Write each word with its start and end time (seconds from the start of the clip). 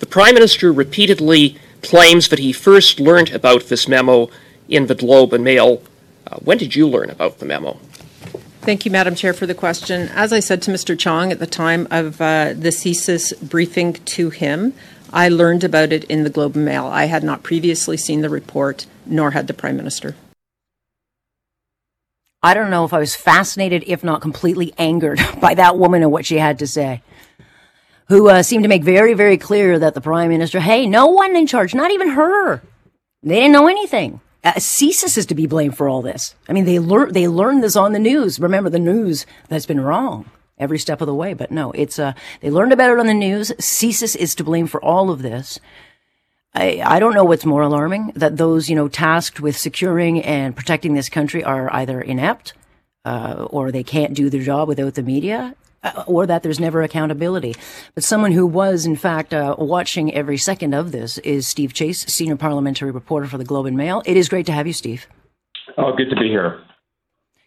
The 0.00 0.06
Prime 0.06 0.34
Minister 0.34 0.72
repeatedly 0.72 1.56
claims 1.82 2.28
that 2.28 2.38
he 2.38 2.52
first 2.52 2.98
learned 2.98 3.30
about 3.30 3.64
this 3.64 3.86
memo 3.86 4.30
in 4.68 4.86
the 4.86 4.94
Globe 4.94 5.34
and 5.34 5.44
Mail. 5.44 5.82
Uh, 6.26 6.36
when 6.36 6.56
did 6.56 6.74
you 6.74 6.88
learn 6.88 7.10
about 7.10 7.38
the 7.38 7.44
memo? 7.44 7.78
Thank 8.62 8.84
you, 8.84 8.90
Madam 8.90 9.14
Chair, 9.14 9.34
for 9.34 9.46
the 9.46 9.54
question. 9.54 10.08
As 10.14 10.32
I 10.32 10.40
said 10.40 10.62
to 10.62 10.70
Mr. 10.70 10.98
Chong 10.98 11.32
at 11.32 11.38
the 11.38 11.46
time 11.46 11.86
of 11.90 12.20
uh, 12.20 12.54
the 12.54 12.70
CSIS 12.70 13.40
briefing 13.46 13.92
to 13.92 14.30
him, 14.30 14.72
I 15.12 15.28
learned 15.28 15.64
about 15.64 15.92
it 15.92 16.04
in 16.04 16.24
the 16.24 16.30
Globe 16.30 16.56
and 16.56 16.64
Mail. 16.64 16.86
I 16.86 17.04
had 17.04 17.22
not 17.22 17.42
previously 17.42 17.96
seen 17.98 18.22
the 18.22 18.30
report, 18.30 18.86
nor 19.04 19.32
had 19.32 19.48
the 19.48 19.54
Prime 19.54 19.76
Minister. 19.76 20.14
I 22.42 22.54
don't 22.54 22.70
know 22.70 22.86
if 22.86 22.94
I 22.94 22.98
was 22.98 23.14
fascinated, 23.14 23.84
if 23.86 24.02
not 24.02 24.22
completely 24.22 24.72
angered 24.78 25.20
by 25.40 25.54
that 25.54 25.76
woman 25.76 26.02
and 26.02 26.10
what 26.10 26.24
she 26.24 26.38
had 26.38 26.58
to 26.60 26.66
say, 26.66 27.02
who 28.10 28.28
uh, 28.28 28.42
seemed 28.42 28.64
to 28.64 28.68
make 28.68 28.82
very, 28.82 29.14
very 29.14 29.38
clear 29.38 29.78
that 29.78 29.94
the 29.94 30.00
Prime 30.00 30.28
Minister, 30.28 30.60
hey, 30.60 30.86
no 30.86 31.06
one 31.06 31.36
in 31.36 31.46
charge, 31.46 31.74
not 31.74 31.92
even 31.92 32.10
her, 32.10 32.60
they 33.22 33.36
didn't 33.36 33.52
know 33.52 33.68
anything. 33.68 34.20
Uh, 34.42 34.52
CSIS 34.54 35.16
is 35.16 35.26
to 35.26 35.34
be 35.34 35.46
blamed 35.46 35.76
for 35.76 35.88
all 35.88 36.02
this. 36.02 36.34
I 36.48 36.52
mean, 36.52 36.64
they 36.64 36.78
learned 36.78 37.14
they 37.14 37.28
learned 37.28 37.62
this 37.62 37.76
on 37.76 37.92
the 37.92 37.98
news. 37.98 38.40
Remember, 38.40 38.68
the 38.68 38.78
news 38.78 39.26
that's 39.48 39.66
been 39.66 39.80
wrong 39.80 40.28
every 40.58 40.78
step 40.78 41.00
of 41.00 41.06
the 41.06 41.14
way. 41.14 41.34
But 41.34 41.50
no, 41.50 41.72
it's 41.72 41.98
uh, 41.98 42.14
they 42.40 42.50
learned 42.50 42.72
about 42.72 42.90
it 42.90 42.98
on 42.98 43.06
the 43.06 43.14
news. 43.14 43.52
CSIS 43.58 44.16
is 44.16 44.34
to 44.36 44.44
blame 44.44 44.66
for 44.66 44.82
all 44.82 45.10
of 45.10 45.22
this. 45.22 45.60
I, 46.52 46.82
I 46.84 46.98
don't 46.98 47.14
know 47.14 47.24
what's 47.24 47.44
more 47.46 47.62
alarming 47.62 48.12
that 48.16 48.38
those 48.38 48.68
you 48.68 48.74
know 48.74 48.88
tasked 48.88 49.40
with 49.40 49.56
securing 49.56 50.22
and 50.22 50.56
protecting 50.56 50.94
this 50.94 51.08
country 51.08 51.44
are 51.44 51.72
either 51.72 52.00
inept 52.00 52.54
uh, 53.04 53.46
or 53.50 53.70
they 53.70 53.84
can't 53.84 54.14
do 54.14 54.30
their 54.30 54.42
job 54.42 54.66
without 54.68 54.94
the 54.94 55.02
media 55.02 55.54
or 56.06 56.26
that 56.26 56.42
there's 56.42 56.60
never 56.60 56.82
accountability. 56.82 57.54
But 57.94 58.04
someone 58.04 58.32
who 58.32 58.46
was, 58.46 58.86
in 58.86 58.96
fact, 58.96 59.32
uh, 59.32 59.56
watching 59.58 60.12
every 60.14 60.36
second 60.36 60.74
of 60.74 60.92
this 60.92 61.18
is 61.18 61.48
Steve 61.48 61.72
Chase, 61.72 62.04
senior 62.06 62.36
parliamentary 62.36 62.90
reporter 62.90 63.26
for 63.26 63.38
the 63.38 63.44
Globe 63.44 63.66
and 63.66 63.76
Mail. 63.76 64.02
It 64.06 64.16
is 64.16 64.28
great 64.28 64.46
to 64.46 64.52
have 64.52 64.66
you, 64.66 64.72
Steve. 64.72 65.06
Oh, 65.78 65.94
good 65.96 66.10
to 66.10 66.16
be 66.16 66.28
here. 66.28 66.62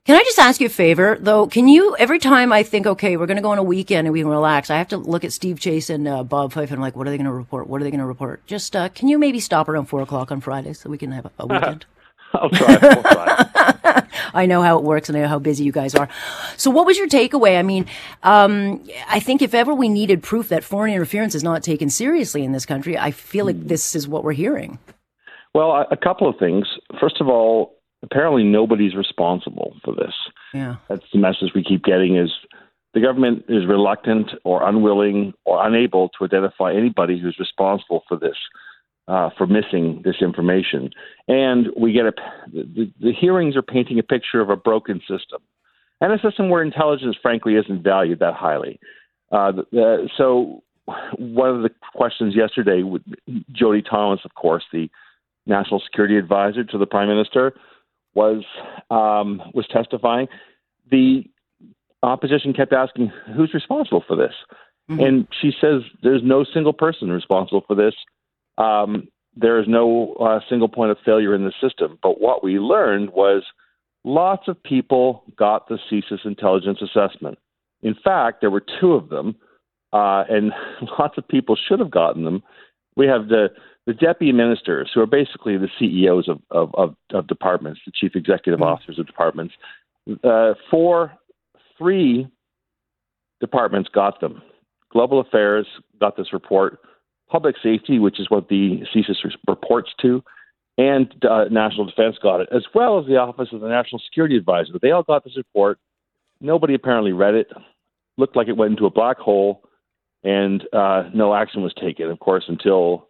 Can 0.06 0.18
I 0.18 0.24
just 0.24 0.40
ask 0.40 0.60
you 0.60 0.68
a 0.68 0.70
favor, 0.70 1.18
though? 1.18 1.48
Can 1.48 1.70
you, 1.70 1.96
every 1.96 2.20
time 2.20 2.52
I 2.52 2.64
think, 2.64 2.86
okay, 2.86 3.16
we're 3.16 3.26
going 3.26 3.38
to 3.38 3.44
go 3.44 3.52
on 3.52 3.58
a 3.58 3.64
weekend 3.64 4.06
and 4.06 4.12
we 4.12 4.20
can 4.20 4.30
relax, 4.30 4.70
I 4.70 4.78
have 4.78 4.90
to 4.90 4.98
look 4.98 5.24
at 5.24 5.32
Steve 5.32 5.62
Chase 5.62 5.90
and 5.90 6.06
uh, 6.06 6.26
Bob 6.26 6.52
Fife 6.52 6.72
and 6.72 6.78
I'm 6.78 6.82
like, 6.82 6.98
what 6.98 7.08
are 7.08 7.10
they 7.10 7.18
going 7.18 7.26
to 7.26 7.32
report? 7.32 7.68
What 7.68 7.80
are 7.80 7.86
they 7.86 7.92
going 7.92 8.02
to 8.02 8.06
report? 8.06 8.46
Just, 8.46 8.76
uh, 8.76 8.90
can 8.90 9.08
you 9.08 9.18
maybe 9.18 9.40
stop 9.40 9.70
around 9.70 9.86
four 9.86 10.02
o'clock 10.02 10.30
on 10.30 10.42
Friday 10.42 10.74
so 10.74 10.90
we 10.90 10.98
can 10.98 11.14
have 11.14 11.28
a, 11.28 11.32
a 11.40 11.48
weekend? 11.48 11.86
I'll 12.34 12.50
try. 12.50 12.78
I'll 12.82 13.04
try. 13.04 14.03
I 14.34 14.46
know 14.46 14.62
how 14.62 14.78
it 14.78 14.84
works 14.84 15.10
and 15.10 15.18
I 15.18 15.22
know 15.22 15.28
how 15.28 15.40
busy 15.40 15.64
you 15.64 15.72
guys 15.72 15.96
are. 15.96 16.10
So 16.58 16.70
what 16.72 16.86
was 16.86 16.98
your 16.98 17.08
takeaway? 17.08 17.58
I 17.58 17.64
mean, 17.64 17.86
um, 18.24 18.84
I 19.08 19.20
think 19.20 19.42
if 19.42 19.54
ever 19.54 19.74
we 19.74 19.90
needed 19.90 20.24
proof 20.24 20.50
that 20.50 20.64
foreign 20.64 20.94
interference 20.94 21.36
is 21.36 21.44
not 21.44 21.64
taken 21.64 21.90
seriously 21.90 22.44
in 22.44 22.52
this 22.52 22.66
country, 22.66 22.98
I 22.98 23.12
feel 23.12 23.46
like 23.46 23.68
this 23.68 23.96
is 23.96 24.08
what 24.08 24.24
we're 24.24 24.34
hearing. 24.34 24.80
Well, 25.54 25.86
a 25.90 25.98
couple 25.98 26.28
of 26.28 26.36
things. 26.40 26.68
First 27.00 27.22
of 27.22 27.28
all, 27.28 27.76
apparently 28.02 28.44
nobody's 28.44 28.96
responsible 28.96 29.76
for 29.84 29.94
this. 29.94 30.14
Yeah. 30.54 30.78
That's 30.90 31.06
the 31.12 31.20
message 31.20 31.52
we 31.56 31.64
keep 31.64 31.84
getting 31.84 32.18
is 32.18 32.32
the 32.94 33.02
government 33.02 33.46
is 33.48 33.66
reluctant 33.68 34.32
or 34.44 34.68
unwilling 34.68 35.34
or 35.46 35.66
unable 35.66 36.10
to 36.10 36.26
identify 36.26 36.74
anybody 36.74 37.20
who's 37.20 37.38
responsible 37.40 38.04
for 38.08 38.18
this, 38.18 38.38
uh, 39.08 39.30
for 39.38 39.48
missing 39.48 40.02
this 40.04 40.16
information. 40.22 40.90
And 41.28 41.68
we 41.78 41.92
get 41.92 42.06
a, 42.06 42.14
the, 42.52 42.92
the 43.00 43.14
hearings 43.14 43.56
are 43.56 43.62
painting 43.62 44.00
a 44.00 44.04
picture 44.04 44.42
of 44.42 44.50
a 44.50 44.56
broken 44.56 45.00
system 45.02 45.42
and 46.02 46.12
a 46.12 46.20
system 46.20 46.50
where 46.50 46.62
intelligence, 46.62 47.16
frankly, 47.22 47.56
isn't 47.56 47.84
valued 47.84 48.20
that 48.20 48.34
highly. 48.34 48.80
Uh, 49.32 49.54
the, 49.72 50.10
so 50.18 50.62
one 51.18 51.50
of 51.50 51.62
the 51.64 51.70
questions 51.96 52.36
yesterday, 52.36 52.84
with 52.84 53.02
Jody 53.52 53.82
Thomas, 53.82 54.20
of 54.26 54.36
course, 54.36 54.64
the 54.74 54.90
national 55.46 55.80
security 55.80 56.18
advisor 56.18 56.64
to 56.64 56.78
the 56.78 56.86
prime 56.86 57.08
minister, 57.08 57.54
was 58.16 58.44
um, 58.92 59.42
was 59.54 59.66
testifying, 59.72 60.28
the 60.92 61.24
opposition 62.04 62.54
kept 62.54 62.74
asking, 62.74 63.12
"Who's 63.36 63.54
responsible 63.54 64.04
for 64.06 64.16
this?" 64.16 64.34
Mm-hmm. 64.90 65.00
And 65.00 65.28
she 65.42 65.52
says, 65.60 65.82
"There's 66.04 66.22
no 66.24 66.44
single 66.44 66.74
person 66.74 67.10
responsible 67.10 67.64
for 67.66 67.76
this. 67.76 67.96
Um, 68.58 69.08
there 69.36 69.60
is 69.60 69.68
no 69.68 70.14
uh, 70.14 70.40
single 70.50 70.68
point 70.68 70.92
of 70.92 70.98
failure 71.06 71.34
in 71.34 71.44
the 71.44 71.54
system." 71.62 71.98
But 72.02 72.22
what 72.22 72.44
we 72.44 72.60
learned 72.60 73.12
was 73.12 73.44
lots 74.04 74.48
of 74.48 74.62
people 74.62 75.24
got 75.38 75.68
the 75.68 75.80
CSIS 75.90 76.26
intelligence 76.26 76.80
assessment. 76.82 77.38
In 77.82 77.96
fact, 78.04 78.42
there 78.42 78.52
were 78.52 78.64
two 78.80 78.94
of 78.94 79.10
them, 79.10 79.36
uh, 79.92 80.24
and 80.30 80.52
lots 81.00 81.18
of 81.18 81.28
people 81.28 81.56
should 81.56 81.80
have 81.80 81.92
gotten 81.92 82.24
them. 82.24 82.44
We 82.96 83.08
have 83.08 83.28
the 83.28 83.50
the 83.86 83.94
deputy 83.94 84.32
ministers, 84.32 84.92
who 84.94 85.02
are 85.02 85.06
basically 85.06 85.58
the 85.58 85.68
CEOs 85.78 86.30
of, 86.30 86.40
of, 86.52 86.74
of, 86.76 86.96
of 87.14 87.28
departments, 87.28 87.82
the 87.86 87.92
chief 87.94 88.16
executive 88.16 88.62
mm-hmm. 88.62 88.70
officers 88.70 88.98
of 88.98 89.06
departments, 89.06 89.56
uh, 90.24 90.54
four, 90.72 91.14
three 91.78 92.28
departments 93.42 93.90
got 93.94 94.22
them. 94.22 94.42
Global 94.90 95.20
Affairs 95.20 95.68
got 96.00 96.16
this 96.16 96.32
report. 96.34 96.80
Public 97.34 97.56
Safety, 97.64 97.98
which 97.98 98.20
is 98.20 98.30
what 98.30 98.48
the 98.48 98.84
CSIS 98.94 99.16
reports 99.48 99.90
to, 100.04 100.24
and 100.78 101.12
uh, 101.28 101.46
National 101.50 101.84
Defense 101.84 102.16
got 102.22 102.42
it, 102.42 102.50
as 102.56 102.64
well 102.76 103.00
as 103.00 103.08
the 103.08 103.18
Office 103.18 103.50
of 103.52 103.62
the 103.62 103.68
National 103.68 104.00
Security 104.06 104.38
Advisor. 104.38 104.74
They 104.80 104.92
all 104.92 105.02
got 105.02 105.24
this 105.24 105.36
report. 105.36 105.80
Nobody 106.40 106.76
apparently 106.76 107.12
read 107.12 107.34
it. 107.34 107.48
Looked 108.20 108.36
like 108.36 108.50
it 108.50 108.56
went 108.56 108.74
into 108.74 108.86
a 108.86 108.92
black 108.92 109.18
hole, 109.18 109.64
and 110.24 110.64
uh, 110.74 111.10
no 111.16 111.34
action 111.34 111.64
was 111.64 111.74
taken, 111.74 112.12
of 112.12 112.20
course, 112.20 112.44
until 112.48 113.10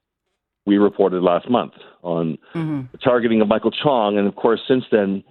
we 0.66 0.78
reported 0.78 1.22
last 1.22 1.50
month 1.50 1.74
on 2.02 2.38
mm-hmm. 2.56 2.84
the 2.94 2.98
targeting 3.00 3.42
of 3.42 3.50
Michael 3.50 3.72
Chong. 3.72 4.18
And 4.18 4.26
of 4.26 4.38
course, 4.38 4.62
since 4.66 4.86
then, 4.90 5.22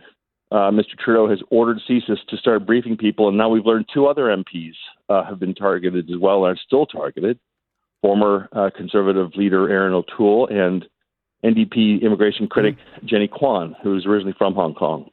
uh, 0.51 0.71
Mr. 0.71 0.99
Trudeau 1.03 1.31
has 1.31 1.39
ordered 1.49 1.81
CSIS 1.89 2.19
to 2.29 2.37
start 2.37 2.67
briefing 2.67 2.99
people. 2.99 3.29
And 3.29 3.39
now 3.39 3.49
we've 3.49 3.65
learned 3.65 3.87
two 3.93 4.07
other 4.07 4.25
MPs 4.25 4.75
uh, 5.09 5.25
have 5.25 5.41
been 5.41 5.55
targeted 5.55 6.11
as 6.11 6.19
well 6.21 6.45
and 6.45 6.55
are 6.55 6.61
still 6.63 6.85
targeted 6.85 7.39
former 8.03 8.49
uh, 8.53 8.71
conservative 8.77 9.31
leader 9.37 9.71
Erin 9.71 9.95
O'Toole 9.95 10.49
and 10.49 10.85
NDP 11.45 12.03
immigration 12.03 12.47
critic 12.47 12.77
mm-hmm. 12.77 13.07
Jenny 13.07 13.29
Kwan, 13.29 13.75
who's 13.83 14.05
originally 14.05 14.35
from 14.37 14.55
Hong 14.55 14.75
Kong. 14.75 15.09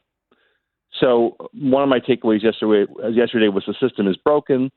So 1.00 1.36
one 1.52 1.82
of 1.82 1.88
my 1.88 2.00
takeaways 2.00 2.42
yesterday, 2.42 2.92
yesterday 3.10 3.48
was 3.48 3.64
the 3.66 3.74
system 3.80 4.06
is 4.06 4.16
broken 4.16 4.70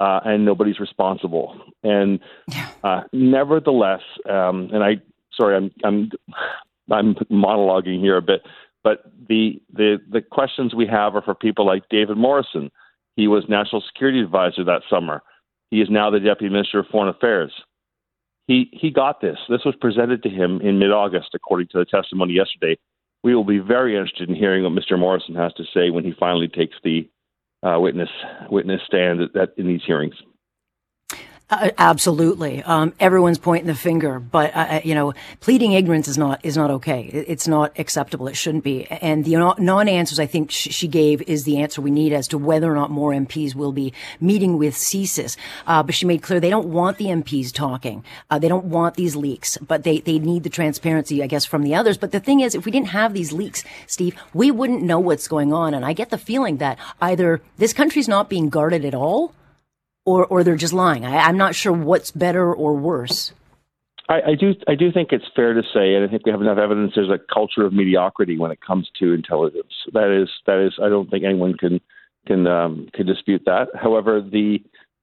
uh, 0.00 0.20
and 0.24 0.44
nobody's 0.44 0.80
responsible. 0.80 1.60
And 1.82 2.18
uh, 2.82 3.02
nevertheless, 3.12 4.00
um, 4.28 4.70
and 4.72 4.82
I 4.82 4.96
sorry, 5.38 5.56
I'm 5.56 5.70
I'm 5.84 6.10
I'm 6.90 7.14
monologuing 7.30 8.00
here 8.00 8.16
a 8.16 8.22
bit, 8.22 8.42
but 8.82 9.04
the 9.28 9.60
the 9.72 9.98
the 10.10 10.22
questions 10.22 10.74
we 10.74 10.86
have 10.86 11.14
are 11.14 11.22
for 11.22 11.34
people 11.34 11.66
like 11.66 11.88
David 11.90 12.16
Morrison. 12.16 12.70
He 13.16 13.28
was 13.28 13.44
national 13.48 13.82
security 13.82 14.20
advisor 14.20 14.64
that 14.64 14.82
summer. 14.88 15.22
He 15.70 15.80
is 15.80 15.88
now 15.90 16.10
the 16.10 16.20
deputy 16.20 16.52
minister 16.52 16.80
of 16.80 16.86
foreign 16.86 17.08
affairs. 17.08 17.52
He 18.46 18.68
he 18.72 18.90
got 18.90 19.20
this. 19.20 19.38
This 19.48 19.64
was 19.64 19.76
presented 19.80 20.22
to 20.24 20.28
him 20.28 20.60
in 20.60 20.78
mid-August, 20.78 21.30
according 21.34 21.68
to 21.68 21.78
the 21.78 21.84
testimony 21.84 22.34
yesterday. 22.34 22.76
We 23.22 23.34
will 23.34 23.44
be 23.44 23.58
very 23.58 23.96
interested 23.96 24.28
in 24.28 24.34
hearing 24.34 24.64
what 24.64 24.72
Mr. 24.72 24.98
Morrison 24.98 25.34
has 25.34 25.52
to 25.54 25.64
say 25.74 25.90
when 25.90 26.04
he 26.04 26.12
finally 26.18 26.48
takes 26.48 26.76
the 26.82 27.08
uh, 27.62 27.78
witness 27.78 28.08
witness 28.50 28.80
stand 28.86 29.20
at, 29.20 29.36
at, 29.36 29.50
in 29.56 29.66
these 29.66 29.82
hearings. 29.86 30.14
Uh, 31.50 31.70
absolutely. 31.78 32.62
Um, 32.62 32.92
everyone's 33.00 33.38
pointing 33.38 33.66
the 33.66 33.74
finger, 33.74 34.20
but 34.20 34.54
uh, 34.54 34.58
uh, 34.58 34.80
you 34.84 34.94
know, 34.94 35.14
pleading 35.40 35.72
ignorance 35.72 36.06
is 36.06 36.16
not 36.16 36.38
is 36.44 36.56
not 36.56 36.70
okay. 36.70 37.02
It's 37.02 37.48
not 37.48 37.76
acceptable. 37.76 38.28
It 38.28 38.36
shouldn't 38.36 38.62
be. 38.62 38.86
And 38.86 39.24
the 39.24 39.54
non-answers 39.58 40.20
I 40.20 40.26
think 40.26 40.52
sh- 40.52 40.68
she 40.70 40.86
gave 40.86 41.22
is 41.22 41.42
the 41.42 41.58
answer 41.58 41.82
we 41.82 41.90
need 41.90 42.12
as 42.12 42.28
to 42.28 42.38
whether 42.38 42.70
or 42.70 42.76
not 42.76 42.92
more 42.92 43.10
MPs 43.10 43.56
will 43.56 43.72
be 43.72 43.92
meeting 44.20 44.58
with 44.58 44.74
CSIS. 44.74 45.36
Uh, 45.66 45.82
but 45.82 45.94
she 45.96 46.06
made 46.06 46.22
clear 46.22 46.38
they 46.38 46.50
don't 46.50 46.68
want 46.68 46.98
the 46.98 47.06
MPs 47.06 47.52
talking. 47.52 48.04
Uh, 48.30 48.38
they 48.38 48.48
don't 48.48 48.66
want 48.66 48.94
these 48.94 49.16
leaks, 49.16 49.58
but 49.58 49.82
they 49.82 49.98
they 49.98 50.20
need 50.20 50.44
the 50.44 50.50
transparency, 50.50 51.20
I 51.20 51.26
guess, 51.26 51.44
from 51.44 51.64
the 51.64 51.74
others. 51.74 51.98
But 51.98 52.12
the 52.12 52.20
thing 52.20 52.40
is, 52.40 52.54
if 52.54 52.64
we 52.64 52.70
didn't 52.70 52.88
have 52.88 53.12
these 53.12 53.32
leaks, 53.32 53.64
Steve, 53.88 54.14
we 54.32 54.52
wouldn't 54.52 54.82
know 54.82 55.00
what's 55.00 55.26
going 55.26 55.52
on. 55.52 55.74
And 55.74 55.84
I 55.84 55.94
get 55.94 56.10
the 56.10 56.18
feeling 56.18 56.58
that 56.58 56.78
either 57.00 57.42
this 57.56 57.72
country's 57.72 58.08
not 58.08 58.30
being 58.30 58.50
guarded 58.50 58.84
at 58.84 58.94
all 58.94 59.34
or 60.04 60.26
or 60.26 60.44
they're 60.44 60.56
just 60.56 60.72
lying. 60.72 61.04
I, 61.04 61.28
am 61.28 61.36
not 61.36 61.54
sure 61.54 61.72
what's 61.72 62.10
better 62.10 62.52
or 62.52 62.74
worse. 62.74 63.32
I, 64.08 64.30
I, 64.30 64.34
do 64.34 64.54
I 64.66 64.74
do 64.74 64.90
think 64.90 65.10
it's 65.12 65.24
fair 65.36 65.54
to 65.54 65.62
say, 65.62 65.94
and 65.94 66.04
I 66.04 66.08
think 66.08 66.26
we 66.26 66.32
have 66.32 66.40
enough 66.40 66.58
evidence. 66.58 66.92
There's 66.96 67.10
a 67.10 67.18
culture 67.32 67.64
of 67.64 67.72
mediocrity 67.72 68.36
when 68.38 68.50
it 68.50 68.60
comes 68.60 68.90
to 68.98 69.12
intelligence. 69.12 69.72
That 69.92 70.10
is 70.10 70.28
that 70.46 70.58
is 70.58 70.72
I 70.82 70.88
don't 70.88 71.08
think 71.10 71.24
anyone 71.24 71.56
can 71.56 71.80
can 72.26 72.46
um, 72.46 72.88
can 72.92 73.06
dispute 73.06 73.42
that. 73.46 73.68
However, 73.74 74.20
the 74.20 74.58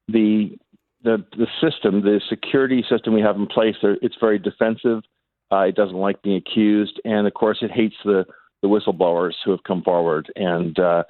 the 0.07 0.57
the 1.03 1.23
the 1.37 1.47
system, 1.61 2.01
the 2.01 2.21
security 2.29 2.83
system 2.89 3.13
we 3.13 3.21
have 3.21 3.37
in 3.37 3.47
place, 3.47 3.75
it's 3.81 4.15
very 4.19 4.39
defensive. 4.39 5.03
Uh, 5.49 5.61
it 5.61 5.75
doesn't 5.75 5.95
like 5.95 6.21
being 6.21 6.35
accused, 6.35 6.99
and 7.05 7.25
of 7.25 7.33
course, 7.33 7.59
it 7.61 7.71
hates 7.71 7.95
the 8.03 8.25
the 8.61 8.67
whistleblowers 8.67 9.33
who 9.45 9.51
have 9.51 9.63
come 9.63 9.83
forward. 9.83 10.31
And 10.35 10.77
uh, 10.79 11.03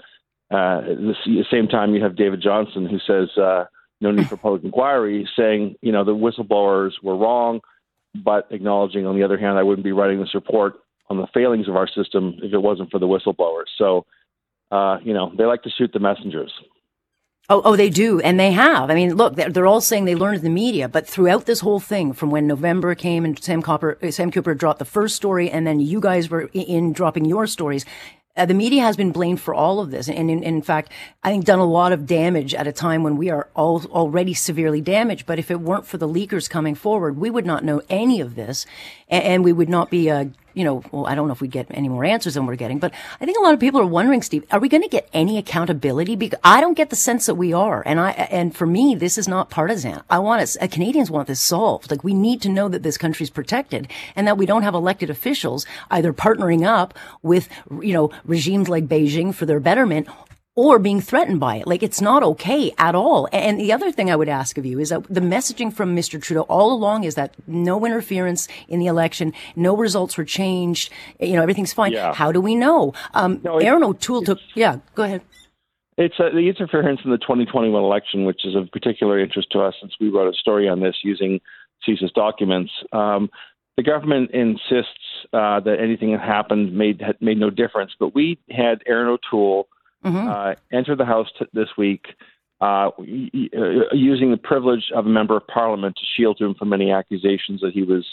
uh, 0.51 0.79
at 0.79 0.97
the 0.97 1.45
same 1.49 1.67
time, 1.67 1.95
you 1.95 2.03
have 2.03 2.15
David 2.15 2.41
Johnston 2.41 2.85
who 2.85 2.99
says 2.99 3.35
uh, 3.37 3.65
no 4.01 4.11
need 4.11 4.27
for 4.29 4.37
public 4.37 4.63
inquiry, 4.63 5.27
saying, 5.37 5.75
you 5.81 5.91
know, 5.91 6.03
the 6.03 6.15
whistleblowers 6.15 6.91
were 7.03 7.15
wrong, 7.15 7.61
but 8.15 8.47
acknowledging, 8.51 9.05
on 9.05 9.15
the 9.15 9.23
other 9.23 9.37
hand, 9.37 9.57
I 9.57 9.63
wouldn't 9.63 9.83
be 9.83 9.91
writing 9.91 10.19
this 10.19 10.33
report 10.33 10.75
on 11.09 11.17
the 11.17 11.27
failings 11.33 11.67
of 11.67 11.75
our 11.75 11.87
system 11.87 12.37
if 12.41 12.53
it 12.53 12.61
wasn't 12.61 12.91
for 12.91 12.99
the 12.99 13.07
whistleblowers. 13.07 13.67
So, 13.77 14.05
uh, 14.71 14.97
you 15.03 15.13
know, 15.13 15.31
they 15.37 15.45
like 15.45 15.63
to 15.63 15.69
shoot 15.69 15.91
the 15.93 15.99
messengers. 15.99 16.51
Oh, 17.49 17.61
oh, 17.63 17.75
they 17.77 17.89
do, 17.89 18.19
and 18.19 18.37
they 18.37 18.51
have. 18.51 18.89
I 18.89 18.93
mean, 18.93 19.15
look, 19.15 19.35
they're, 19.35 19.49
they're, 19.49 19.65
all 19.65 19.79
saying 19.79 20.03
they 20.03 20.15
learned 20.15 20.41
the 20.41 20.49
media, 20.49 20.89
but 20.89 21.07
throughout 21.07 21.45
this 21.45 21.61
whole 21.61 21.79
thing, 21.79 22.11
from 22.11 22.29
when 22.29 22.45
November 22.45 22.93
came 22.93 23.23
and 23.23 23.41
Sam 23.41 23.61
Copper, 23.61 23.97
Sam 24.09 24.31
Cooper 24.31 24.53
dropped 24.53 24.79
the 24.79 24.85
first 24.85 25.15
story, 25.15 25.49
and 25.49 25.65
then 25.65 25.79
you 25.79 26.01
guys 26.01 26.29
were 26.29 26.49
in 26.53 26.91
dropping 26.91 27.23
your 27.23 27.47
stories, 27.47 27.85
uh, 28.37 28.45
the 28.45 28.53
media 28.53 28.81
has 28.83 28.95
been 28.95 29.11
blamed 29.11 29.41
for 29.41 29.53
all 29.53 29.79
of 29.79 29.91
this, 29.91 30.07
and 30.07 30.29
in, 30.29 30.43
in, 30.43 30.61
fact, 30.61 30.91
I 31.23 31.31
think 31.31 31.45
done 31.45 31.59
a 31.59 31.65
lot 31.65 31.91
of 31.91 32.05
damage 32.05 32.53
at 32.53 32.67
a 32.67 32.71
time 32.71 33.03
when 33.03 33.17
we 33.17 33.29
are 33.29 33.49
all 33.55 33.83
already 33.87 34.33
severely 34.33 34.79
damaged. 34.79 35.25
But 35.25 35.39
if 35.39 35.49
it 35.49 35.59
weren't 35.59 35.87
for 35.87 35.97
the 35.97 36.07
leakers 36.07 36.49
coming 36.49 36.75
forward, 36.75 37.17
we 37.17 37.29
would 37.29 37.45
not 37.45 37.63
know 37.63 37.81
any 37.89 38.21
of 38.21 38.35
this, 38.35 38.65
and, 39.09 39.23
and 39.23 39.43
we 39.43 39.53
would 39.53 39.69
not 39.69 39.89
be. 39.89 40.09
Uh, 40.09 40.25
you 40.53 40.63
know, 40.63 40.81
well, 40.91 41.05
I 41.05 41.13
don't 41.13 41.27
know 41.27 41.33
if 41.33 41.41
we 41.41 41.47
get 41.47 41.67
any 41.69 41.87
more 41.87 42.03
answers 42.03 42.33
than 42.33 42.47
we're 42.47 42.55
getting, 42.55 42.79
but 42.79 42.91
I 43.21 43.25
think 43.25 43.37
a 43.37 43.41
lot 43.41 43.53
of 43.53 43.59
people 43.59 43.79
are 43.79 43.85
wondering, 43.85 44.23
Steve, 44.23 44.43
are 44.49 44.59
we 44.59 44.69
going 44.69 44.81
to 44.81 44.89
get 44.89 45.07
any 45.13 45.37
accountability? 45.37 46.15
Because 46.15 46.39
I 46.43 46.61
don't 46.61 46.73
get 46.73 46.89
the 46.89 46.95
sense 46.95 47.27
that 47.27 47.35
we 47.35 47.53
are. 47.53 47.83
And 47.85 47.99
I, 47.99 48.09
and 48.09 48.55
for 48.55 48.65
me, 48.65 48.95
this 48.95 49.19
is 49.19 49.27
not 49.27 49.51
partisan. 49.51 50.01
I 50.09 50.17
want 50.17 50.41
us, 50.41 50.57
uh, 50.59 50.65
Canadians 50.65 51.11
want 51.11 51.27
this 51.27 51.39
solved. 51.39 51.91
Like 51.91 52.03
we 52.03 52.15
need 52.15 52.41
to 52.41 52.49
know 52.49 52.69
that 52.69 52.81
this 52.81 52.97
country 52.97 53.23
is 53.23 53.29
protected 53.29 53.87
and 54.15 54.25
that 54.25 54.39
we 54.39 54.47
don't 54.47 54.63
have 54.63 54.73
elected 54.73 55.11
officials 55.11 55.67
either 55.91 56.11
partnering 56.11 56.65
up 56.65 56.97
with, 57.21 57.49
you 57.79 57.93
know, 57.93 58.09
regimes 58.25 58.67
like 58.67 58.87
Beijing 58.87 59.35
for 59.35 59.45
their 59.45 59.59
betterment 59.59 60.07
or 60.57 60.79
being 60.79 60.99
threatened 60.99 61.39
by 61.39 61.57
it. 61.57 61.67
Like 61.67 61.83
it's 61.83 62.01
not 62.01 62.23
okay 62.23 62.73
at 62.79 62.95
all. 62.95 63.29
And 63.31 63.59
the 63.59 63.71
other 63.71 63.91
thing 63.91 64.09
I 64.09 64.15
would 64.15 64.27
ask 64.27 64.57
of 64.57 64.65
you 64.65 64.79
is 64.79 64.89
that 64.89 65.03
the 65.03 65.21
messaging 65.21 65.71
from 65.71 65.95
Mr. 65.95 66.19
Trudeau 66.19 66.41
all 66.49 66.73
along 66.73 67.03
is 67.03 67.13
that 67.13 67.35
no 67.45 67.85
interference 67.85 68.47
in 68.67 68.79
the 68.79 68.87
election, 68.87 69.33
no 69.55 69.77
results 69.77 70.17
were 70.17 70.25
changed, 70.25 70.91
you 71.19 71.33
know, 71.33 71.43
everything's 71.43 71.73
fine. 71.73 71.91
Yeah. 71.91 72.11
How 72.11 72.31
do 72.31 72.41
we 72.41 72.55
know? 72.55 72.93
Um, 73.13 73.39
no, 73.43 73.59
Erin 73.59 73.83
O'Toole 73.83 74.23
took, 74.23 74.39
yeah, 74.55 74.79
go 74.95 75.03
ahead. 75.03 75.21
It's 75.95 76.15
uh, 76.19 76.29
the 76.33 76.49
interference 76.49 77.01
in 77.05 77.11
the 77.11 77.19
2021 77.19 77.83
election, 77.83 78.25
which 78.25 78.43
is 78.43 78.55
of 78.55 78.71
particular 78.71 79.19
interest 79.19 79.51
to 79.51 79.59
us 79.59 79.75
since 79.79 79.93
we 79.99 80.09
wrote 80.09 80.33
a 80.33 80.37
story 80.37 80.67
on 80.67 80.79
this 80.79 80.95
using 81.03 81.39
CSIS 81.87 82.13
documents. 82.13 82.71
Um, 82.91 83.29
the 83.77 83.83
government 83.83 84.31
insists 84.31 85.27
uh, 85.33 85.59
that 85.59 85.77
anything 85.79 86.13
that 86.13 86.21
happened 86.21 86.73
made 86.73 87.03
made 87.21 87.37
no 87.37 87.51
difference, 87.51 87.91
but 87.99 88.15
we 88.15 88.39
had 88.49 88.81
Erin 88.87 89.07
O'Toole 89.07 89.67
mm-hmm. 90.07 90.27
uh, 90.27 90.53
entered 90.71 90.97
the 90.97 91.05
House 91.05 91.27
t- 91.37 91.45
this 91.53 91.69
week 91.77 92.05
uh, 92.59 92.89
using 92.99 94.31
the 94.31 94.39
privilege 94.41 94.85
of 94.95 95.05
a 95.05 95.09
member 95.09 95.37
of 95.37 95.45
Parliament 95.47 95.95
to 95.95 96.05
shield 96.15 96.39
him 96.39 96.55
from 96.55 96.73
any 96.73 96.91
accusations 96.91 97.61
that 97.61 97.71
he 97.73 97.83
was, 97.83 98.05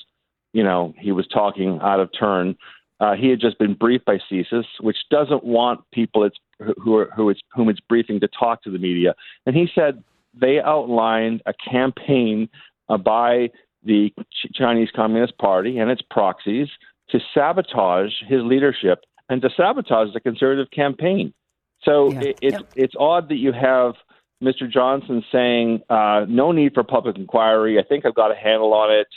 you 0.53 0.63
know, 0.63 0.95
he 0.99 1.13
was 1.13 1.27
talking 1.29 1.79
out 1.83 2.01
of 2.01 2.11
turn. 2.19 2.57
Uh, 3.01 3.15
he 3.15 3.29
had 3.29 3.41
just 3.41 3.59
been 3.59 3.75
briefed 3.75 4.05
by 4.05 4.19
CSIS, 4.31 4.65
which 4.81 4.99
doesn't 5.11 5.45
want 5.45 5.81
people 5.93 6.25
it's, 6.25 6.37
who 6.79 6.97
are, 6.97 7.11
who 7.17 7.31
it's, 7.31 7.41
whom 7.55 7.69
it's 7.69 7.81
briefing 7.81 8.21
to 8.21 8.29
talk 8.29 8.63
to 8.63 8.71
the 8.71 8.79
media. 8.79 9.15
And 9.47 9.57
he 9.57 9.67
said 9.75 10.03
they 10.39 10.61
outlined 10.61 11.43
a 11.47 11.55
campaign 11.55 12.49
uh, 12.89 12.99
by 12.99 13.51
the 13.83 14.11
Ch- 14.31 14.53
Chinese 14.55 14.91
Communist 14.95 15.39
Party 15.39 15.79
and 15.79 15.91
its 15.91 16.03
proxies 16.11 16.69
to 17.11 17.19
sabotage 17.33 18.13
his 18.29 18.43
leadership 18.43 19.01
and 19.29 19.41
to 19.43 19.49
sabotage 19.57 20.13
the 20.13 20.21
conservative 20.21 20.71
campaign. 20.71 21.33
So 21.85 22.13
yeah. 22.13 22.21
it, 22.21 22.39
it's 22.43 22.57
yep. 22.57 22.73
it's 22.77 22.95
odd 22.99 23.29
that 23.29 23.37
you 23.37 23.53
have 23.53 23.95
Mr. 24.43 24.71
Johnston 24.71 25.25
saying 25.33 25.83
uh, 25.89 26.27
no 26.29 26.53
need 26.53 26.75
for 26.75 26.83
public 26.83 27.17
inquiry. 27.17 27.79
I 27.79 27.83
think 27.83 28.05
I've 28.05 28.15
got 28.15 28.31
a 28.31 28.37
handle 28.37 28.75
on 28.75 28.93
it. 28.93 29.09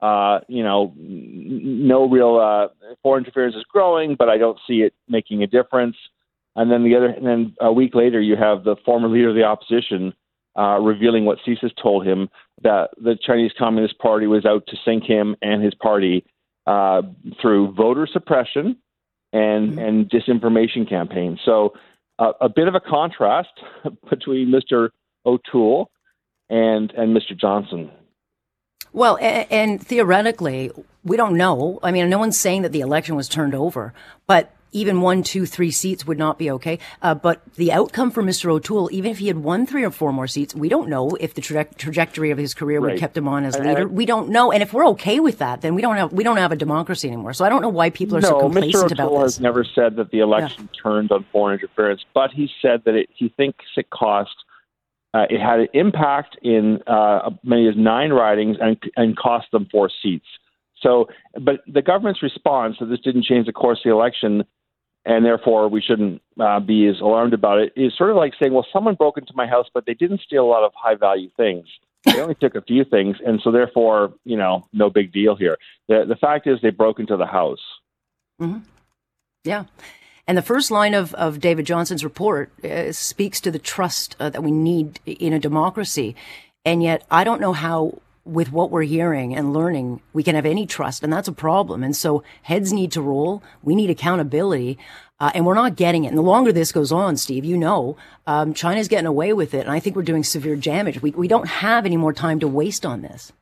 Uh, 0.00 0.40
you 0.48 0.64
know, 0.64 0.92
no 0.96 2.08
real 2.08 2.36
uh, 2.36 2.68
foreign 3.02 3.24
interference 3.24 3.54
is 3.54 3.64
growing, 3.64 4.16
but 4.18 4.28
I 4.28 4.36
don't 4.36 4.58
see 4.66 4.82
it 4.82 4.94
making 5.08 5.42
a 5.44 5.46
difference. 5.46 5.96
And 6.56 6.70
then 6.70 6.82
the 6.82 6.96
other, 6.96 7.06
and 7.06 7.24
then 7.24 7.54
a 7.60 7.72
week 7.72 7.94
later, 7.94 8.20
you 8.20 8.36
have 8.36 8.64
the 8.64 8.76
former 8.84 9.08
leader 9.08 9.28
of 9.28 9.36
the 9.36 9.44
opposition 9.44 10.12
uh, 10.58 10.78
revealing 10.80 11.24
what 11.24 11.38
CSIS 11.46 11.70
told 11.80 12.06
him 12.06 12.28
that 12.62 12.90
the 13.00 13.16
Chinese 13.24 13.52
Communist 13.56 13.98
Party 13.98 14.26
was 14.26 14.44
out 14.44 14.66
to 14.66 14.76
sink 14.84 15.04
him 15.04 15.36
and 15.40 15.62
his 15.62 15.74
party 15.74 16.24
uh, 16.66 17.02
through 17.40 17.72
voter 17.72 18.06
suppression 18.12 18.76
and 19.32 19.70
mm-hmm. 19.70 19.78
and 19.78 20.10
disinformation 20.10 20.88
campaigns. 20.88 21.40
So 21.44 21.74
a 22.40 22.48
bit 22.48 22.68
of 22.68 22.74
a 22.74 22.80
contrast 22.80 23.50
between 24.10 24.48
Mr. 24.48 24.90
O'Toole 25.26 25.90
and 26.48 26.90
and 26.92 27.16
Mr. 27.16 27.38
Johnston. 27.38 27.90
Well, 28.92 29.16
and, 29.16 29.50
and, 29.50 29.82
theoretically, 29.82 30.70
we 31.02 31.16
don't 31.16 31.36
know. 31.36 31.78
I 31.82 31.92
mean, 31.92 32.10
no 32.10 32.18
one's 32.18 32.36
saying 32.36 32.60
that 32.62 32.72
the 32.72 32.80
election 32.80 33.16
was 33.16 33.26
turned 33.26 33.54
over, 33.54 33.94
but 34.26 34.54
even 34.72 35.02
one, 35.02 35.22
two, 35.22 35.46
three 35.46 35.70
seats 35.70 36.06
would 36.06 36.18
not 36.18 36.38
be 36.38 36.50
okay. 36.50 36.78
Uh, 37.00 37.14
but 37.14 37.42
the 37.54 37.70
outcome 37.72 38.10
for 38.10 38.22
Mr. 38.22 38.50
O'Toole, 38.50 38.88
even 38.92 39.10
if 39.10 39.18
he 39.18 39.26
had 39.28 39.38
won 39.38 39.66
three 39.66 39.84
or 39.84 39.90
four 39.90 40.12
more 40.12 40.26
seats, 40.26 40.54
we 40.54 40.68
don't 40.68 40.88
know 40.88 41.10
if 41.20 41.34
the 41.34 41.42
traje- 41.42 41.76
trajectory 41.76 42.30
of 42.30 42.38
his 42.38 42.54
career 42.54 42.78
right. 42.78 42.82
would 42.82 42.90
have 42.92 43.00
kept 43.00 43.16
him 43.16 43.28
on 43.28 43.44
as 43.44 43.58
leader. 43.58 43.82
I, 43.82 43.84
we 43.84 44.06
don't 44.06 44.30
know. 44.30 44.50
And 44.50 44.62
if 44.62 44.72
we're 44.72 44.86
okay 44.88 45.20
with 45.20 45.38
that, 45.38 45.60
then 45.60 45.74
we 45.74 45.82
don't 45.82 45.96
have 45.96 46.12
we 46.12 46.24
don't 46.24 46.38
have 46.38 46.52
a 46.52 46.56
democracy 46.56 47.08
anymore. 47.08 47.34
So 47.34 47.44
I 47.44 47.48
don't 47.48 47.62
know 47.62 47.68
why 47.68 47.90
people 47.90 48.16
are 48.16 48.22
no, 48.22 48.28
so 48.28 48.40
complacent 48.40 48.74
Mr. 48.74 48.92
O'Toole 48.92 49.06
about 49.08 49.24
this. 49.24 49.34
has 49.34 49.40
never 49.40 49.64
said 49.64 49.96
that 49.96 50.10
the 50.10 50.20
election 50.20 50.68
yeah. 50.72 50.82
turned 50.82 51.12
on 51.12 51.24
foreign 51.32 51.58
interference, 51.58 52.04
but 52.14 52.30
he 52.30 52.48
said 52.60 52.82
that 52.86 52.94
it, 52.94 53.08
he 53.14 53.28
thinks 53.36 53.64
it 53.76 53.90
cost. 53.90 54.34
Uh, 55.14 55.26
it 55.28 55.40
had 55.40 55.60
an 55.60 55.68
impact 55.74 56.38
in 56.40 56.78
uh, 56.86 57.28
many 57.44 57.68
as 57.68 57.74
nine 57.76 58.10
ridings 58.12 58.56
and, 58.58 58.78
and 58.96 59.14
cost 59.14 59.46
them 59.52 59.68
four 59.70 59.90
seats. 60.02 60.24
So, 60.82 61.06
but 61.40 61.60
the 61.66 61.82
government's 61.82 62.22
response 62.22 62.76
that 62.80 62.86
this 62.86 63.00
didn't 63.00 63.24
change 63.24 63.46
the 63.46 63.52
course 63.52 63.78
of 63.80 63.90
the 63.90 63.90
election 63.90 64.42
and 65.04 65.24
therefore 65.24 65.68
we 65.68 65.80
shouldn't 65.80 66.22
uh, 66.40 66.60
be 66.60 66.86
as 66.86 67.00
alarmed 67.00 67.34
about 67.34 67.58
it. 67.58 67.72
is 67.76 67.92
sort 67.96 68.10
of 68.10 68.16
like 68.16 68.34
saying, 68.40 68.52
well, 68.52 68.66
someone 68.72 68.94
broke 68.94 69.18
into 69.18 69.32
my 69.34 69.46
house, 69.46 69.66
but 69.72 69.86
they 69.86 69.94
didn't 69.94 70.20
steal 70.20 70.44
a 70.44 70.46
lot 70.46 70.64
of 70.64 70.72
high 70.74 70.94
value 70.94 71.30
things. 71.36 71.66
They 72.04 72.20
only 72.20 72.34
took 72.34 72.54
a 72.56 72.62
few 72.62 72.84
things, 72.84 73.16
and 73.24 73.40
so 73.42 73.52
therefore, 73.52 74.12
you 74.24 74.36
know, 74.36 74.66
no 74.72 74.90
big 74.90 75.12
deal 75.12 75.36
here. 75.36 75.56
The 75.88 76.04
the 76.06 76.16
fact 76.16 76.46
is, 76.46 76.58
they 76.60 76.70
broke 76.70 76.98
into 76.98 77.16
the 77.16 77.26
house. 77.26 77.62
Mm-hmm. 78.40 78.60
Yeah. 79.44 79.64
And 80.26 80.38
the 80.38 80.42
first 80.42 80.70
line 80.70 80.94
of, 80.94 81.14
of 81.14 81.40
David 81.40 81.66
Johnston's 81.66 82.04
report 82.04 82.52
uh, 82.64 82.92
speaks 82.92 83.40
to 83.40 83.50
the 83.50 83.58
trust 83.58 84.16
uh, 84.20 84.30
that 84.30 84.42
we 84.42 84.52
need 84.52 85.00
in 85.04 85.32
a 85.32 85.38
democracy. 85.38 86.14
And 86.64 86.82
yet, 86.82 87.04
I 87.10 87.24
don't 87.24 87.40
know 87.40 87.52
how 87.52 87.98
with 88.24 88.52
what 88.52 88.70
we're 88.70 88.82
hearing 88.82 89.34
and 89.34 89.52
learning, 89.52 90.00
we 90.12 90.22
can 90.22 90.34
have 90.34 90.46
any 90.46 90.66
trust, 90.66 91.02
and 91.02 91.12
that's 91.12 91.28
a 91.28 91.32
problem. 91.32 91.82
And 91.82 91.96
so 91.96 92.22
heads 92.42 92.72
need 92.72 92.92
to 92.92 93.02
roll. 93.02 93.42
We 93.62 93.74
need 93.74 93.90
accountability, 93.90 94.78
uh, 95.18 95.30
and 95.34 95.44
we're 95.44 95.54
not 95.54 95.76
getting 95.76 96.04
it. 96.04 96.08
And 96.08 96.18
the 96.18 96.22
longer 96.22 96.52
this 96.52 96.72
goes 96.72 96.92
on, 96.92 97.16
Steve, 97.16 97.44
you 97.44 97.56
know, 97.56 97.96
um, 98.26 98.54
China's 98.54 98.88
getting 98.88 99.06
away 99.06 99.32
with 99.32 99.54
it, 99.54 99.60
and 99.60 99.70
I 99.70 99.80
think 99.80 99.96
we're 99.96 100.02
doing 100.02 100.24
severe 100.24 100.56
damage. 100.56 101.02
We 101.02 101.10
we 101.12 101.28
don't 101.28 101.48
have 101.48 101.84
any 101.86 101.96
more 101.96 102.12
time 102.12 102.40
to 102.40 102.48
waste 102.48 102.86
on 102.86 103.02
this. 103.02 103.32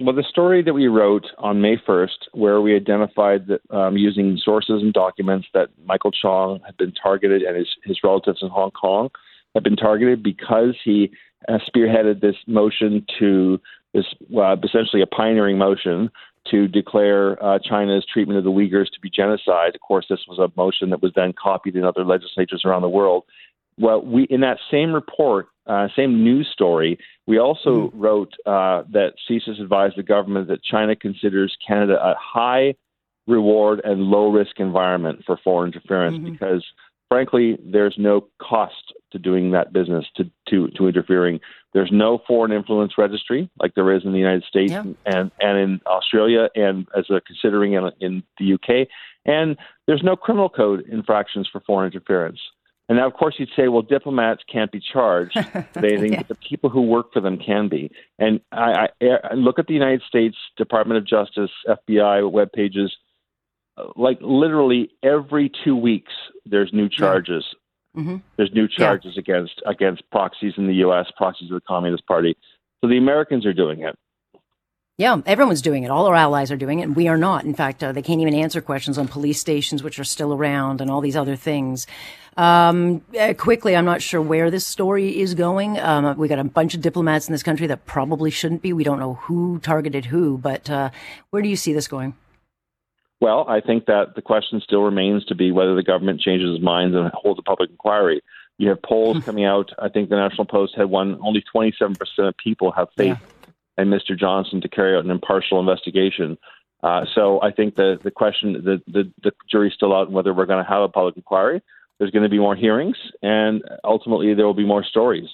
Well, 0.00 0.16
the 0.16 0.24
story 0.24 0.62
that 0.62 0.74
we 0.74 0.88
wrote 0.88 1.26
on 1.38 1.60
May 1.60 1.76
1st, 1.76 2.32
where 2.32 2.60
we 2.60 2.74
identified 2.74 3.46
that 3.46 3.60
um, 3.70 3.96
using 3.96 4.36
sources 4.42 4.82
and 4.82 4.92
documents 4.92 5.46
that 5.54 5.68
Michael 5.84 6.10
Chong 6.10 6.58
had 6.66 6.76
been 6.76 6.92
targeted 6.92 7.42
and 7.42 7.56
his, 7.56 7.68
his 7.84 7.98
relatives 8.02 8.40
in 8.42 8.48
Hong 8.48 8.72
Kong 8.72 9.10
had 9.54 9.62
been 9.62 9.76
targeted 9.76 10.20
because 10.20 10.74
he 10.82 11.12
uh, 11.48 11.58
spearheaded 11.68 12.20
this 12.20 12.34
motion 12.48 13.06
to 13.20 13.60
is 13.94 14.06
uh, 14.36 14.56
essentially 14.62 15.02
a 15.02 15.06
pioneering 15.06 15.58
motion 15.58 16.10
to 16.50 16.66
declare 16.66 17.42
uh, 17.42 17.58
China's 17.58 18.04
treatment 18.12 18.38
of 18.38 18.44
the 18.44 18.50
Uyghurs 18.50 18.86
to 18.86 19.00
be 19.00 19.10
genocide. 19.10 19.74
Of 19.74 19.80
course, 19.80 20.06
this 20.08 20.20
was 20.28 20.38
a 20.38 20.50
motion 20.56 20.90
that 20.90 21.02
was 21.02 21.12
then 21.14 21.32
copied 21.40 21.76
in 21.76 21.84
other 21.84 22.04
legislatures 22.04 22.62
around 22.64 22.82
the 22.82 22.88
world. 22.88 23.24
Well, 23.78 24.02
we 24.02 24.24
in 24.24 24.40
that 24.40 24.58
same 24.70 24.92
report, 24.92 25.46
uh, 25.66 25.88
same 25.96 26.22
news 26.24 26.48
story, 26.52 26.98
we 27.26 27.38
also 27.38 27.88
mm-hmm. 27.88 28.00
wrote 28.00 28.32
uh, 28.44 28.82
that 28.92 29.12
CSIS 29.28 29.60
advised 29.60 29.96
the 29.96 30.02
government 30.02 30.48
that 30.48 30.62
China 30.62 30.96
considers 30.96 31.56
Canada 31.66 31.94
a 31.94 32.14
high 32.18 32.74
reward 33.26 33.80
and 33.84 34.02
low 34.02 34.30
risk 34.30 34.58
environment 34.58 35.22
for 35.24 35.38
foreign 35.42 35.72
interference 35.72 36.16
mm-hmm. 36.16 36.32
because 36.32 36.64
frankly, 37.12 37.58
there's 37.62 37.94
no 37.98 38.26
cost 38.40 38.94
to 39.10 39.18
doing 39.18 39.50
that 39.50 39.70
business, 39.70 40.06
to, 40.16 40.24
to, 40.52 40.68
to 40.76 40.86
interfering. 40.86 41.40
There's 41.72 41.90
no 41.90 42.22
foreign 42.26 42.52
influence 42.52 42.92
registry 42.96 43.50
like 43.60 43.74
there 43.74 43.92
is 43.92 44.04
in 44.04 44.12
the 44.12 44.18
United 44.18 44.44
States 44.44 44.72
yeah. 44.72 44.84
and, 45.06 45.30
and 45.40 45.58
in 45.58 45.80
Australia 45.86 46.48
and 46.54 46.86
as 46.96 47.06
a 47.10 47.20
considering 47.20 47.72
in, 47.72 47.90
in 48.00 48.22
the 48.38 48.54
UK. 48.54 48.88
And 49.24 49.56
there's 49.86 50.02
no 50.02 50.16
criminal 50.16 50.48
code 50.48 50.84
infractions 50.88 51.48
for 51.50 51.60
foreign 51.60 51.90
interference. 51.90 52.40
And 52.88 52.98
now, 52.98 53.06
of 53.06 53.14
course, 53.14 53.36
you'd 53.38 53.48
say, 53.56 53.68
well, 53.68 53.82
diplomats 53.82 54.42
can't 54.52 54.70
be 54.70 54.80
charged 54.80 55.38
for 55.72 55.86
anything, 55.86 56.12
yeah. 56.12 56.18
but 56.18 56.28
the 56.28 56.34
people 56.46 56.68
who 56.68 56.82
work 56.82 57.12
for 57.12 57.20
them 57.20 57.38
can 57.38 57.68
be. 57.68 57.90
And 58.18 58.40
I, 58.50 58.88
I, 59.00 59.06
I 59.30 59.34
look 59.34 59.58
at 59.58 59.66
the 59.66 59.74
United 59.74 60.02
States 60.06 60.36
Department 60.58 60.98
of 60.98 61.06
Justice, 61.06 61.50
FBI 61.66 62.30
web 62.30 62.52
pages 62.52 62.92
like 63.96 64.18
literally 64.20 64.90
every 65.02 65.50
two 65.64 65.76
weeks 65.76 66.12
there's 66.44 66.70
new 66.72 66.88
charges 66.88 67.44
Mm-hmm. 67.96 68.16
There's 68.36 68.52
new 68.54 68.68
charges 68.68 69.18
against 69.18 69.60
against 69.66 70.02
proxies 70.10 70.54
in 70.56 70.66
the 70.66 70.74
U.S., 70.76 71.06
proxies 71.16 71.50
of 71.50 71.54
the 71.54 71.66
Communist 71.66 72.06
Party. 72.06 72.36
So 72.80 72.88
the 72.88 72.96
Americans 72.96 73.44
are 73.44 73.52
doing 73.52 73.80
it. 73.80 73.98
Yeah, 74.98 75.20
everyone's 75.24 75.62
doing 75.62 75.84
it. 75.84 75.90
All 75.90 76.06
our 76.06 76.14
allies 76.14 76.50
are 76.52 76.56
doing 76.56 76.80
it, 76.80 76.82
and 76.82 76.94
we 76.94 77.08
are 77.08 77.16
not. 77.16 77.44
In 77.44 77.54
fact, 77.54 77.82
uh, 77.82 77.92
they 77.92 78.02
can't 78.02 78.20
even 78.20 78.34
answer 78.34 78.60
questions 78.60 78.98
on 78.98 79.08
police 79.08 79.40
stations, 79.40 79.82
which 79.82 79.98
are 79.98 80.04
still 80.04 80.34
around, 80.34 80.80
and 80.80 80.90
all 80.90 81.00
these 81.00 81.16
other 81.16 81.34
things. 81.34 81.86
Um, 82.36 83.02
uh, 83.18 83.34
quickly, 83.34 83.74
I'm 83.74 83.84
not 83.84 84.02
sure 84.02 84.20
where 84.20 84.50
this 84.50 84.66
story 84.66 85.18
is 85.18 85.34
going. 85.34 85.78
Um, 85.78 86.16
we 86.18 86.28
got 86.28 86.38
a 86.38 86.44
bunch 86.44 86.74
of 86.74 86.82
diplomats 86.82 87.26
in 87.26 87.32
this 87.32 87.42
country 87.42 87.66
that 87.66 87.86
probably 87.86 88.30
shouldn't 88.30 88.62
be. 88.62 88.72
We 88.72 88.84
don't 88.84 88.98
know 88.98 89.14
who 89.14 89.58
targeted 89.60 90.06
who, 90.06 90.38
but 90.38 90.68
uh, 90.68 90.90
where 91.30 91.42
do 91.42 91.48
you 91.48 91.56
see 91.56 91.72
this 91.72 91.88
going? 91.88 92.14
Well, 93.22 93.46
I 93.48 93.60
think 93.60 93.86
that 93.86 94.16
the 94.16 94.20
question 94.20 94.60
still 94.60 94.82
remains 94.82 95.24
to 95.26 95.36
be 95.36 95.52
whether 95.52 95.76
the 95.76 95.84
government 95.84 96.20
changes 96.20 96.56
its 96.56 96.64
minds 96.64 96.96
and 96.96 97.08
holds 97.14 97.38
a 97.38 97.42
public 97.44 97.70
inquiry. 97.70 98.20
You 98.58 98.68
have 98.70 98.82
polls 98.82 99.24
coming 99.24 99.44
out. 99.44 99.70
I 99.78 99.90
think 99.90 100.08
the 100.08 100.16
National 100.16 100.44
Post 100.44 100.74
had 100.76 100.90
one. 100.90 101.16
Only 101.22 101.44
27% 101.54 101.96
of 102.18 102.36
people 102.36 102.72
have 102.72 102.88
faith 102.96 103.18
in 103.78 103.90
Mr. 103.90 104.18
Johnston 104.18 104.60
to 104.62 104.68
carry 104.68 104.96
out 104.96 105.04
an 105.04 105.12
impartial 105.12 105.60
investigation. 105.60 106.36
Uh, 106.82 107.04
so 107.14 107.40
I 107.40 107.52
think 107.52 107.76
the 107.76 107.96
the 108.02 108.10
question, 108.10 108.54
the, 108.54 108.82
the 108.88 109.12
the 109.22 109.30
jury's 109.48 109.74
still 109.74 109.94
out 109.94 110.08
on 110.08 110.12
whether 110.12 110.34
we're 110.34 110.46
going 110.46 110.64
to 110.64 110.68
have 110.68 110.82
a 110.82 110.88
public 110.88 111.16
inquiry. 111.16 111.62
There's 112.00 112.10
going 112.10 112.24
to 112.24 112.28
be 112.28 112.40
more 112.40 112.56
hearings, 112.56 112.96
and 113.22 113.62
ultimately 113.84 114.34
there 114.34 114.46
will 114.46 114.52
be 114.52 114.66
more 114.66 114.82
stories. 114.82 115.28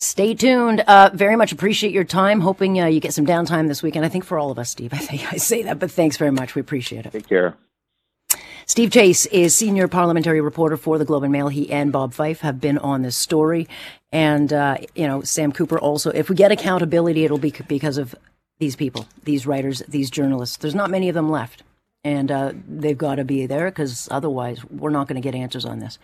Stay 0.00 0.34
tuned. 0.34 0.80
Uh, 0.80 1.10
very 1.14 1.36
much 1.36 1.52
appreciate 1.52 1.92
your 1.92 2.04
time. 2.04 2.40
Hoping 2.40 2.80
uh, 2.80 2.86
you 2.86 3.00
get 3.00 3.14
some 3.14 3.26
downtime 3.26 3.68
this 3.68 3.82
weekend. 3.82 4.04
I 4.04 4.08
think 4.08 4.24
for 4.24 4.38
all 4.38 4.50
of 4.50 4.58
us, 4.58 4.70
Steve. 4.70 4.92
I 4.92 4.98
think 4.98 5.32
I 5.32 5.36
say 5.36 5.62
that, 5.62 5.78
but 5.78 5.90
thanks 5.90 6.16
very 6.16 6.30
much. 6.30 6.54
We 6.54 6.60
appreciate 6.60 7.06
it. 7.06 7.12
Take 7.12 7.28
care. 7.28 7.56
Steve 8.66 8.90
Chase 8.90 9.26
is 9.26 9.54
senior 9.54 9.88
parliamentary 9.88 10.40
reporter 10.40 10.76
for 10.76 10.98
the 10.98 11.04
Globe 11.04 11.22
and 11.22 11.32
Mail. 11.32 11.48
He 11.48 11.70
and 11.70 11.92
Bob 11.92 12.14
Fife 12.14 12.40
have 12.40 12.60
been 12.60 12.78
on 12.78 13.02
this 13.02 13.16
story, 13.16 13.68
and 14.10 14.52
uh, 14.52 14.78
you 14.94 15.06
know 15.06 15.22
Sam 15.22 15.52
Cooper 15.52 15.78
also. 15.78 16.10
If 16.10 16.30
we 16.30 16.36
get 16.36 16.50
accountability, 16.50 17.24
it'll 17.24 17.38
be 17.38 17.54
because 17.68 17.98
of 17.98 18.14
these 18.58 18.76
people, 18.76 19.06
these 19.24 19.46
writers, 19.46 19.82
these 19.86 20.10
journalists. 20.10 20.56
There's 20.56 20.74
not 20.74 20.90
many 20.90 21.08
of 21.08 21.14
them 21.14 21.30
left, 21.30 21.62
and 22.02 22.30
uh, 22.30 22.52
they've 22.66 22.96
got 22.96 23.16
to 23.16 23.24
be 23.24 23.46
there 23.46 23.70
because 23.70 24.08
otherwise 24.10 24.64
we're 24.64 24.90
not 24.90 25.08
going 25.08 25.20
to 25.20 25.26
get 25.26 25.34
answers 25.34 25.64
on 25.66 25.80
this. 25.80 25.98